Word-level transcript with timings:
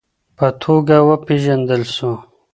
په 0.37 0.47
توګه 0.61 0.97
وپېژندل 1.09 1.83
سو 1.95 2.11